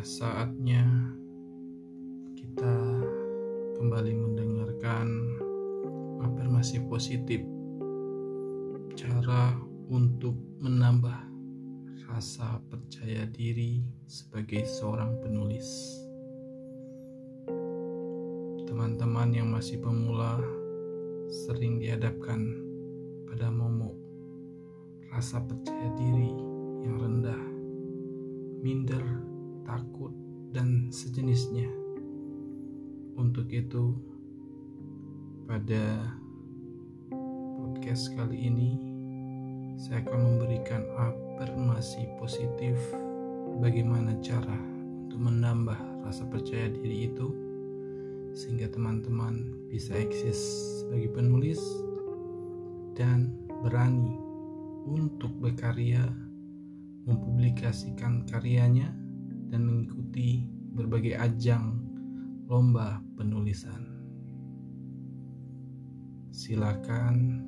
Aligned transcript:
Saatnya 0.00 1.12
kita 2.32 2.76
kembali 3.76 4.16
mendengarkan 4.16 5.08
afirmasi 6.24 6.80
positif, 6.88 7.44
cara 8.96 9.60
untuk 9.92 10.32
menambah 10.56 11.20
rasa 12.08 12.64
percaya 12.72 13.28
diri 13.28 13.84
sebagai 14.08 14.64
seorang 14.64 15.20
penulis. 15.20 15.68
Teman-teman 18.64 19.36
yang 19.36 19.52
masih 19.52 19.84
pemula 19.84 20.40
sering 21.28 21.76
dihadapkan 21.76 22.56
pada 23.28 23.52
momok 23.52 24.00
rasa 25.12 25.44
percaya 25.44 25.92
diri 26.00 26.32
yang 26.88 26.96
rendah, 26.96 27.42
minder, 28.64 29.04
takut, 29.64 30.12
dan 30.50 30.90
sejenisnya. 30.90 31.68
Untuk 33.14 33.46
itu, 33.52 33.94
pada 35.46 36.14
podcast 37.58 38.10
kali 38.14 38.48
ini, 38.50 38.70
saya 39.80 40.04
akan 40.04 40.20
memberikan 40.36 40.84
afirmasi 40.96 42.04
positif 42.20 42.76
bagaimana 43.64 44.12
cara 44.20 44.58
untuk 45.08 45.20
menambah 45.24 46.04
rasa 46.04 46.28
percaya 46.28 46.68
diri 46.68 47.08
itu 47.08 47.32
sehingga 48.36 48.70
teman-teman 48.70 49.66
bisa 49.72 49.96
eksis 49.96 50.38
sebagai 50.82 51.18
penulis 51.18 51.58
dan 52.94 53.32
berani 53.64 54.20
untuk 54.86 55.32
berkarya, 55.40 56.04
mempublikasikan 57.08 58.28
karyanya, 58.28 58.92
dan 59.50 59.66
mengikuti 59.66 60.46
berbagai 60.72 61.18
ajang 61.18 61.82
lomba 62.46 63.02
penulisan. 63.18 63.90
Silakan 66.30 67.42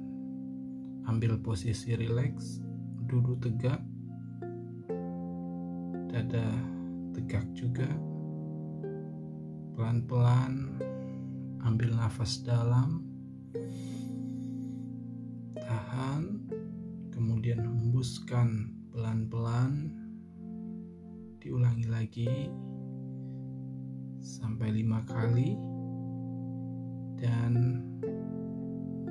ambil 1.07 1.39
posisi 1.39 1.95
rileks, 1.95 2.61
duduk 3.07 3.43
tegak, 3.43 3.81
dada 6.11 6.47
tegak 7.15 7.47
juga. 7.55 7.89
Pelan-pelan 9.73 10.79
ambil 11.65 11.95
nafas 11.97 12.43
dalam, 12.45 13.07
tahan, 15.57 16.43
kemudian 17.15 17.63
hembuskan 17.65 18.77
pelan-pelan, 18.93 20.02
diulangi 21.43 21.91
lagi 21.91 22.31
sampai 24.23 24.71
lima 24.71 25.03
kali, 25.03 25.59
dan 27.19 27.83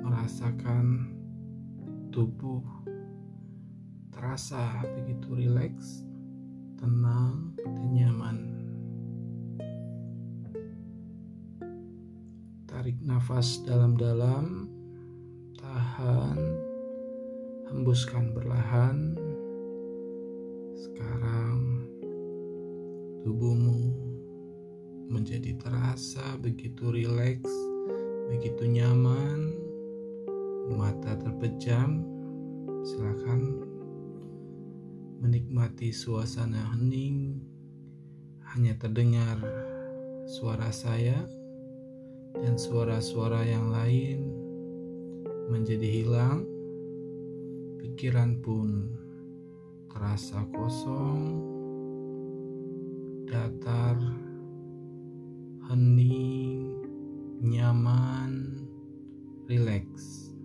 merasakan 0.00 1.12
tubuh 2.08 2.64
terasa 4.08 4.80
begitu 4.96 5.44
rileks, 5.44 6.08
tenang, 6.80 7.52
dan 7.60 7.92
nyaman. 7.92 8.38
Tarik 12.64 12.96
nafas 13.04 13.60
dalam-dalam, 13.68 14.72
tahan, 15.60 16.40
hembuskan 17.68 18.32
perlahan. 18.32 19.20
Sekarang 20.72 21.71
tubuhmu 23.22 23.94
menjadi 25.06 25.54
terasa 25.58 26.34
begitu 26.42 26.90
rileks, 26.90 27.50
begitu 28.26 28.66
nyaman, 28.66 29.54
mata 30.74 31.14
terpejam. 31.18 32.02
Silakan 32.82 33.62
menikmati 35.22 35.94
suasana 35.94 36.74
hening, 36.74 37.38
hanya 38.52 38.74
terdengar 38.74 39.38
suara 40.26 40.74
saya 40.74 41.22
dan 42.42 42.58
suara-suara 42.58 43.46
yang 43.46 43.70
lain 43.70 44.18
menjadi 45.46 45.86
hilang, 45.86 46.42
pikiran 47.78 48.42
pun 48.42 48.98
terasa 49.92 50.42
kosong, 50.50 51.51
datar, 53.32 53.96
hening, 55.72 56.68
nyaman, 57.40 58.60
rileks. 59.48 60.36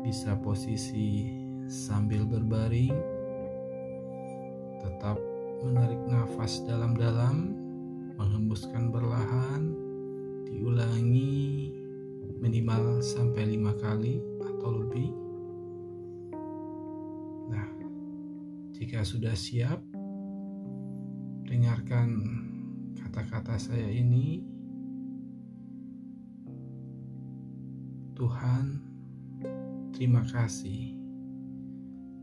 Bisa 0.00 0.40
posisi 0.40 1.28
sambil 1.68 2.24
berbaring, 2.24 2.96
tetap 4.80 5.20
menarik 5.68 6.00
nafas 6.08 6.64
dalam-dalam, 6.64 7.52
menghembuskan 8.16 8.88
perlahan, 8.88 9.76
diulangi 10.48 11.68
minimal 12.40 13.04
sampai 13.04 13.52
lima 13.52 13.76
kali 13.76 14.16
atau 14.40 14.80
lebih. 14.80 15.12
Nah, 17.52 17.68
jika 18.72 19.04
sudah 19.04 19.36
siap, 19.36 19.87
dengarkan 21.48 22.12
kata-kata 23.00 23.56
saya 23.56 23.88
ini. 23.88 24.44
Tuhan, 28.12 28.84
terima 29.96 30.20
kasih. 30.28 30.92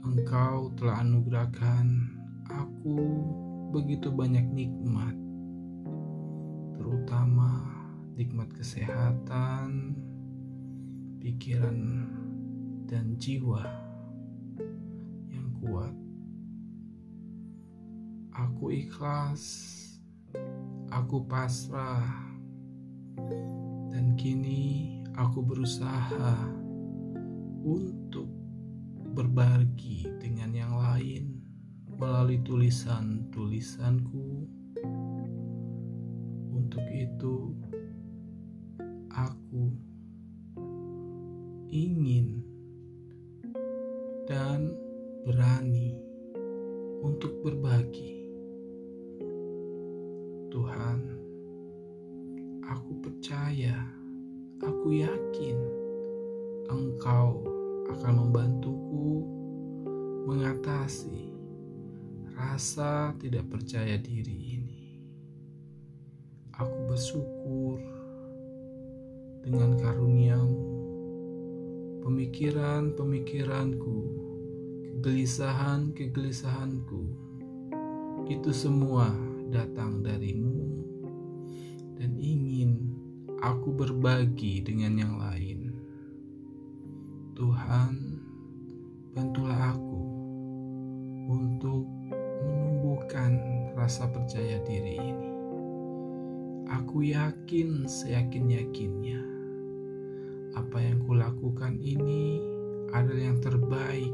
Engkau 0.05 0.69
telah 0.77 1.01
anugerahkan 1.01 1.89
aku 2.53 3.01
begitu 3.73 4.13
banyak 4.13 4.45
nikmat, 4.53 5.17
terutama 6.77 7.65
nikmat 8.13 8.53
kesehatan, 8.53 9.97
pikiran, 11.17 12.05
dan 12.85 13.17
jiwa 13.17 13.65
yang 15.33 15.49
kuat. 15.57 16.04
Aku 18.35 18.67
ikhlas, 18.67 19.47
aku 20.91 21.23
pasrah, 21.23 22.03
dan 23.95 24.19
kini 24.19 24.99
aku 25.15 25.39
berusaha 25.39 26.35
untuk 27.63 28.27
berbagi 29.15 30.11
dengan 30.19 30.51
yang 30.51 30.75
lain 30.75 31.39
melalui 31.95 32.43
tulisan-tulisanku. 32.43 34.51
Untuk 36.51 36.83
itu, 36.91 37.55
aku 39.15 39.71
ingin 41.71 42.43
dan 44.27 44.75
berani 45.23 45.95
untuk 46.99 47.31
berbagi. 47.39 48.24
Percaya, 53.25 53.73
aku 54.61 55.01
yakin 55.01 55.57
Engkau 56.69 57.41
akan 57.89 58.13
membantuku 58.21 59.25
mengatasi 60.29 61.33
rasa 62.37 63.17
tidak 63.17 63.49
percaya 63.49 63.97
diri 63.97 64.61
ini. 64.61 65.01
Aku 66.53 66.85
bersyukur 66.85 67.81
dengan 69.41 69.73
karuniamu, 69.73 70.85
pemikiran-pemikiranku, 72.05 73.97
kegelisahan-kegelisahanku, 75.01 77.01
itu 78.29 78.53
semua 78.53 79.09
datang 79.49 80.05
darimu 80.05 80.61
dan 81.97 82.13
ingin 82.21 82.94
aku 83.45 83.69
berbagi 83.77 84.65
dengan 84.65 84.97
yang 84.97 85.13
lain. 85.21 85.69
Tuhan, 87.37 87.93
bantulah 89.13 89.77
aku 89.77 90.01
untuk 91.29 91.85
menumbuhkan 92.41 93.37
rasa 93.77 94.09
percaya 94.09 94.57
diri 94.65 94.97
ini. 94.97 95.31
Aku 96.73 97.05
yakin 97.05 97.85
seyakin-yakinnya 97.85 99.21
apa 100.57 100.81
yang 100.81 101.05
kulakukan 101.05 101.77
ini 101.85 102.41
adalah 102.97 103.29
yang 103.29 103.39
terbaik 103.45 104.09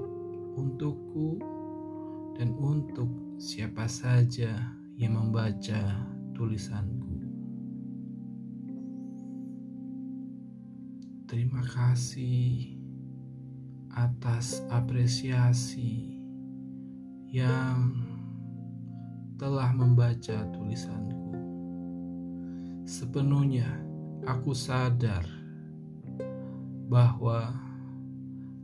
untukku 0.60 1.40
dan 2.36 2.52
untuk 2.60 3.08
siapa 3.40 3.88
saja 3.88 4.76
yang 5.00 5.16
membaca 5.16 6.04
tulisanku. 6.36 7.01
Terima 11.32 11.64
kasih 11.64 12.76
atas 13.96 14.68
apresiasi 14.68 16.20
yang 17.32 17.96
telah 19.40 19.72
membaca 19.72 20.44
tulisanku. 20.52 21.32
Sepenuhnya 22.84 23.64
aku 24.28 24.52
sadar 24.52 25.24
bahwa 26.92 27.56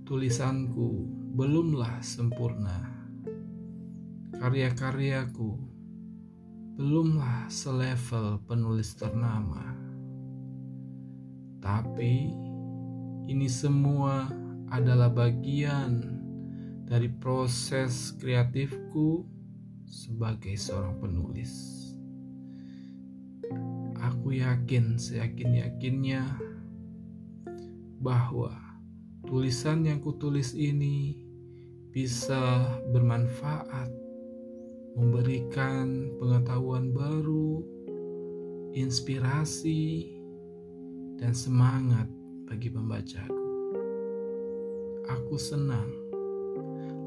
tulisanku 0.03 1.07
belumlah 1.39 2.03
sempurna. 2.03 2.83
Karya-karyaku 4.43 5.55
belumlah 6.75 7.47
selevel 7.47 8.43
penulis 8.43 8.91
ternama. 8.99 9.71
Tapi 11.63 12.46
ini 13.27 13.51
semua 13.51 14.31
adalah 14.71 15.11
bagian 15.11 15.99
dari 16.87 17.11
proses 17.11 18.15
kreatifku 18.15 19.27
sebagai 19.83 20.55
seorang 20.55 20.95
penulis. 21.03 21.51
Aku 23.99 24.31
yakin, 24.31 24.95
seyakin-yakinnya 24.95 26.23
bahwa 27.99 28.55
tulisan 29.27 29.83
yang 29.83 29.99
kutulis 29.99 30.55
ini 30.55 31.19
bisa 31.91 32.63
bermanfaat, 32.95 33.91
memberikan 34.95 36.15
pengetahuan 36.15 36.95
baru, 36.95 37.59
inspirasi, 38.71 40.15
dan 41.19 41.35
semangat 41.35 42.07
bagi 42.47 42.71
pembacaku. 42.71 43.45
Aku 45.07 45.35
senang, 45.35 45.91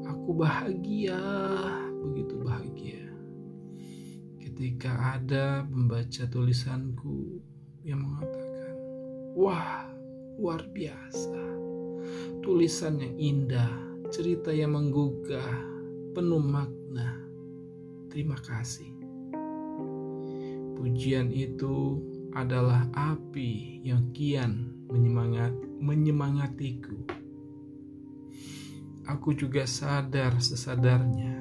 aku 0.05 0.37
bahagia, 0.37 1.17
begitu 2.05 2.37
bahagia 2.45 3.01
ketika 4.61 5.17
ada 5.17 5.65
pembaca 5.65 6.21
tulisanku 6.29 7.41
yang 7.81 8.05
mengatakan, 8.05 8.77
"Wah, 9.33 9.89
luar 10.37 10.69
biasa! 10.69 11.41
Tulisan 12.45 13.01
yang 13.01 13.15
indah, 13.17 13.73
cerita 14.13 14.53
yang 14.53 14.77
menggugah, 14.77 15.65
penuh 16.13 16.45
makna. 16.45 17.25
Terima 18.13 18.37
kasih." 18.37 18.93
Pujian 20.77 21.33
itu 21.33 21.97
adalah 22.37 22.85
api 22.93 23.81
yang 23.81 24.13
kian 24.13 24.70
menyemangat, 24.91 25.55
menyemangatiku 25.79 27.21
aku 29.11 29.33
juga 29.33 29.65
sadar 29.65 30.39
sesadarnya 30.39 31.35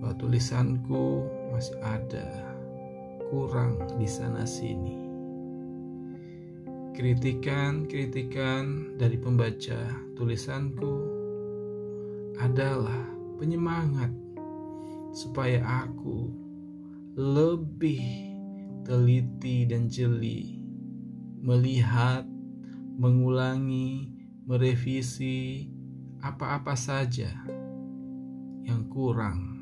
bahwa 0.00 0.14
tulisanku 0.16 1.28
masih 1.52 1.76
ada 1.84 2.56
kurang 3.28 3.76
di 4.00 4.08
sana 4.08 4.48
sini. 4.48 4.96
Kritikan-kritikan 6.92 8.96
dari 9.00 9.16
pembaca 9.16 9.80
tulisanku 10.16 10.94
adalah 12.36 13.08
penyemangat 13.40 14.12
supaya 15.12 15.60
aku 15.84 16.32
lebih 17.16 18.00
teliti 18.84 19.68
dan 19.68 19.88
jeli 19.88 20.61
melihat, 21.42 22.22
mengulangi, 22.94 24.14
merevisi 24.46 25.66
apa-apa 26.22 26.78
saja 26.78 27.34
yang 28.62 28.86
kurang 28.86 29.58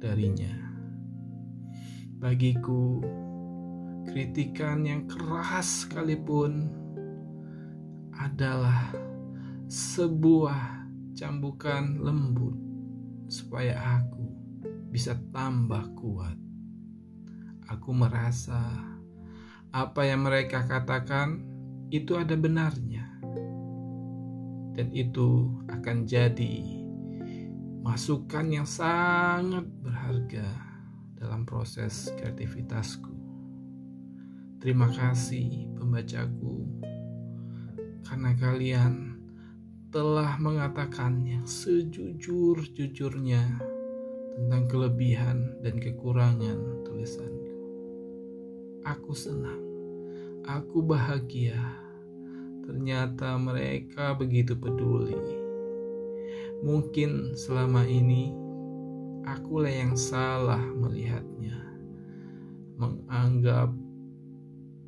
darinya. 0.00 0.56
Bagiku, 2.16 3.04
kritikan 4.08 4.88
yang 4.88 5.04
keras 5.04 5.84
sekalipun 5.84 6.72
adalah 8.16 8.92
sebuah 9.68 10.88
cambukan 11.12 12.00
lembut 12.00 12.56
supaya 13.28 14.00
aku 14.00 14.24
bisa 14.88 15.16
tambah 15.32 15.84
kuat. 15.96 16.36
Aku 17.68 17.92
merasa 17.92 18.58
apa 19.70 20.02
yang 20.02 20.26
mereka 20.26 20.66
katakan 20.66 21.46
itu 21.94 22.18
ada 22.18 22.34
benarnya 22.34 23.06
dan 24.74 24.90
itu 24.90 25.46
akan 25.70 26.10
jadi 26.10 26.82
masukan 27.86 28.50
yang 28.50 28.66
sangat 28.66 29.66
berharga 29.82 30.46
dalam 31.14 31.46
proses 31.46 32.10
kreativitasku. 32.18 33.14
Terima 34.58 34.90
kasih 34.90 35.70
pembacaku 35.78 36.66
karena 38.06 38.34
kalian 38.36 39.22
telah 39.90 40.38
mengatakannya 40.38 41.46
sejujur-jujurnya 41.46 43.42
tentang 44.34 44.62
kelebihan 44.70 45.58
dan 45.62 45.78
kekurangan 45.82 46.86
tulisanku. 46.86 47.49
Aku 48.84 49.12
senang, 49.12 49.60
aku 50.44 50.80
bahagia 50.80 51.80
Ternyata 52.70 53.34
mereka 53.34 54.14
begitu 54.14 54.54
peduli. 54.54 55.18
Mungkin 56.62 57.34
selama 57.34 57.82
ini 57.82 58.30
akulah 59.26 59.74
yang 59.74 59.98
salah 59.98 60.62
melihatnya, 60.78 61.58
menganggap 62.78 63.74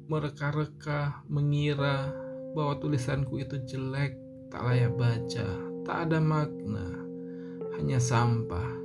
mereka-reka 0.06 1.26
mengira 1.26 2.14
bahwa 2.54 2.78
tulisanku 2.78 3.42
itu 3.42 3.58
jelek, 3.66 4.14
tak 4.46 4.62
layak 4.62 4.94
baca, 4.94 5.48
tak 5.82 5.96
ada 6.06 6.22
makna, 6.22 6.86
hanya 7.74 7.98
sampah. 7.98 8.78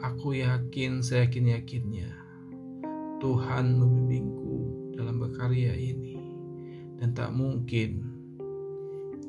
Aku 0.00 0.32
yakin, 0.32 1.04
saya 1.04 1.28
yakin-yakinnya, 1.28 2.08
Tuhan 3.16 3.80
membimbingku 3.80 4.92
dalam 4.92 5.16
berkarya 5.16 5.72
ini 5.72 6.20
dan 7.00 7.16
tak 7.16 7.32
mungkin 7.32 8.04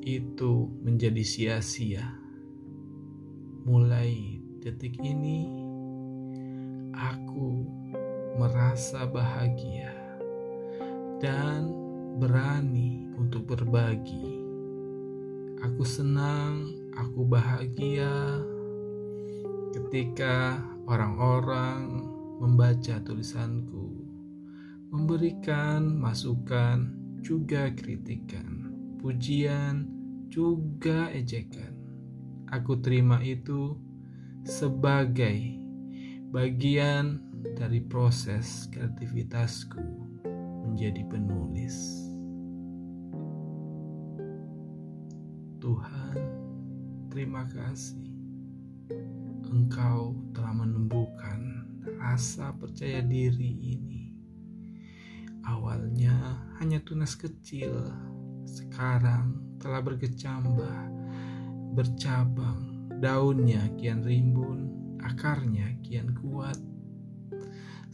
itu 0.04 0.72
menjadi 0.84 1.24
sia-sia. 1.24 2.04
Mulai 3.68 4.40
detik 4.64 4.96
ini, 5.04 5.48
aku 6.96 7.68
merasa 8.40 9.04
bahagia 9.04 9.92
dan 11.20 11.68
berani 12.20 13.12
untuk 13.20 13.52
berbagi. 13.52 14.40
Aku 15.64 15.84
senang, 15.84 16.72
aku 16.96 17.28
bahagia 17.28 18.40
ketika 19.76 20.64
orang-orang 20.88 22.17
membaca 22.38 23.02
tulisanku, 23.02 24.06
memberikan 24.94 25.98
masukan 25.98 26.94
juga 27.26 27.74
kritikan, 27.74 28.72
pujian 29.02 29.90
juga 30.30 31.10
ejekan. 31.12 31.74
Aku 32.54 32.80
terima 32.80 33.20
itu 33.26 33.76
sebagai 34.48 35.60
bagian 36.32 37.20
dari 37.58 37.84
proses 37.84 38.70
kreativitasku 38.72 39.84
menjadi 40.68 41.04
penulis. 41.10 41.76
Tuhan, 45.58 46.16
terima 47.10 47.44
kasih. 47.50 48.08
Engkau 49.48 50.16
telah 50.36 50.54
menumbuhkan 50.54 51.57
rasa 51.96 52.52
percaya 52.60 53.00
diri 53.00 53.52
ini 53.80 54.08
Awalnya 55.48 56.12
hanya 56.60 56.84
tunas 56.84 57.16
kecil, 57.16 57.72
sekarang 58.44 59.56
telah 59.64 59.80
berkecambah, 59.80 60.80
bercabang, 61.72 62.92
daunnya 63.00 63.64
kian 63.80 64.04
rimbun, 64.04 64.68
akarnya 65.00 65.80
kian 65.88 66.12
kuat. 66.20 66.60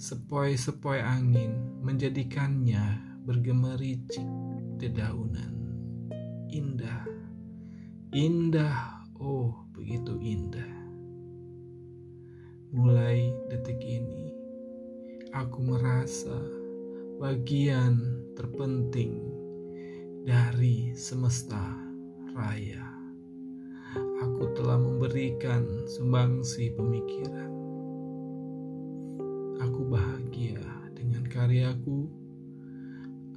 Sepoi-sepoi 0.01 0.97
angin 0.97 1.77
menjadikannya 1.85 3.21
bergemericik 3.21 4.25
dedaunan. 4.81 5.53
Indah, 6.49 7.05
indah, 8.17 9.05
oh 9.21 9.62
merasa 16.03 16.35
bagian 17.15 17.95
terpenting 18.35 19.23
dari 20.27 20.91
semesta 20.99 21.79
raya. 22.35 22.83
Aku 24.19 24.51
telah 24.51 24.75
memberikan 24.83 25.63
sumbangsi 25.87 26.75
pemikiran. 26.75 27.55
Aku 29.63 29.87
bahagia 29.87 30.59
dengan 30.91 31.23
karyaku. 31.23 32.11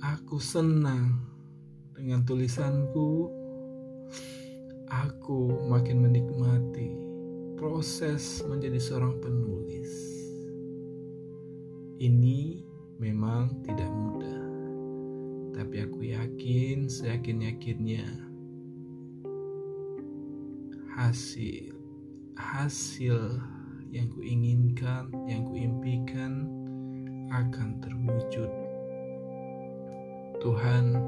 Aku 0.03 0.43
senang 0.43 1.23
dengan 1.95 2.27
tulisanku. 2.27 3.31
Aku 4.91 5.71
makin 5.71 6.03
menikmati 6.03 6.99
proses 7.55 8.43
menjadi 8.43 8.83
seorang 8.83 9.23
penulis. 9.23 10.16
Ini 11.97 12.61
memang 13.01 13.65
tidak 13.65 13.89
mudah, 13.89 14.45
tapi 15.57 15.81
aku 15.81 16.13
yakin, 16.13 16.93
seyakin-yakinnya 16.93 18.05
hasil 20.97 21.77
hasil 22.37 23.41
yang 23.89 24.13
kuinginkan, 24.13 25.09
yang 25.25 25.49
kuimpikan 25.49 26.49
akan 27.33 27.81
terwujud. 27.81 28.51
Tuhan, 30.45 31.01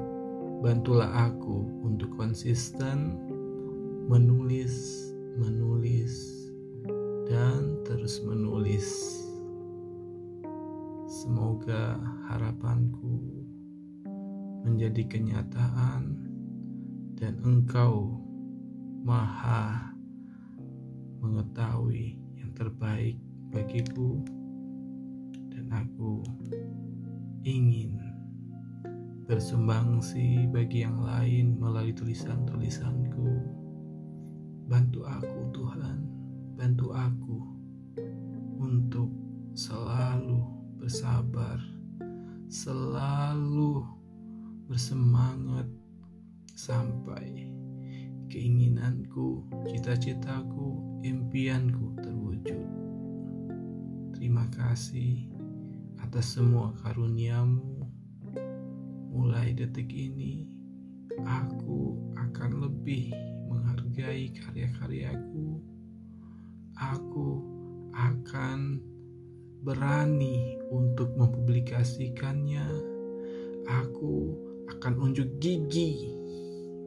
bantulah 0.65 1.29
aku 1.29 1.85
untuk 1.85 2.09
konsisten 2.17 3.13
menulis, 4.09 5.05
menulis, 5.37 6.49
dan 7.29 7.77
terus 7.85 8.25
menulis. 8.25 9.28
Semoga 11.19 11.99
harapanku 12.31 13.43
menjadi 14.63 15.03
kenyataan 15.03 16.15
dan 17.19 17.35
engkau 17.43 18.23
maha 19.03 19.91
mengetahui 21.19 22.15
yang 22.39 22.55
terbaik 22.55 23.19
bagiku 23.51 24.23
dan 25.51 25.67
aku 25.75 26.23
ingin 27.43 27.99
bersumbangsi 29.27 30.47
bagi 30.55 30.87
yang 30.87 31.03
lain 31.03 31.59
melalui 31.59 31.91
tulisan-tulisanku. 31.91 33.43
Bantu 34.71 35.03
aku 35.03 35.51
Tuhan 35.51 35.99
bantu 36.55 36.95
aku 36.95 37.48
bersabar, 40.89 41.61
selalu 42.49 43.85
bersemangat 44.65 45.69
sampai 46.57 47.45
keinginanku, 48.25 49.45
cita-citaku, 49.69 50.81
impianku 51.05 51.93
terwujud. 52.01 52.65
Terima 54.17 54.49
kasih 54.49 55.29
atas 56.01 56.33
semua 56.33 56.73
karuniamu. 56.81 57.85
Mulai 59.13 59.53
detik 59.53 59.93
ini, 59.93 60.49
aku 61.21 62.01
akan 62.17 62.65
lebih 62.65 63.13
menghargai 63.45 64.33
karya-karyaku 64.33 65.61
aku 66.81 67.45
akan 67.93 68.81
berani 69.61 70.58
untuk 70.69 71.13
mempublikasikannya. 71.17 72.65
Aku 73.69 74.33
akan 74.69 74.93
unjuk 75.09 75.37
gigi 75.41 76.13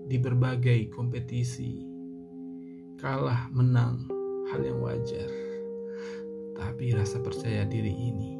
di 0.06 0.16
berbagai 0.18 0.90
kompetisi. 0.90 1.82
Kalah 2.98 3.50
menang 3.50 4.06
hal 4.50 4.62
yang 4.62 4.78
wajar. 4.82 5.30
Tapi 6.54 6.94
rasa 6.94 7.18
percaya 7.18 7.66
diri 7.66 7.90
ini 7.90 8.30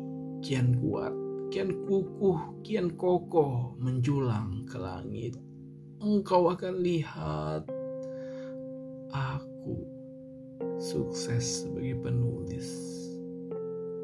kian 0.42 0.75
kuat, 0.82 1.14
kian 1.54 1.70
kukuh, 1.87 2.62
kian 2.66 2.94
kokoh 2.99 3.78
menjulang 3.78 4.66
ke 4.66 4.78
langit. 4.78 5.38
Engkau 6.02 6.50
akan 6.50 6.82
lihat 6.82 7.62
aku 9.14 9.87
sukses 10.82 11.62
sebagai 11.62 12.02
penulis. 12.02 12.66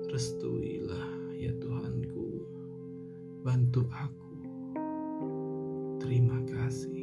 Restuilah 0.09 1.18
ya 1.39 1.55
Tuhanku, 1.63 2.43
bantu 3.47 3.87
aku. 3.95 4.35
Terima 6.03 6.43
kasih. 6.51 6.98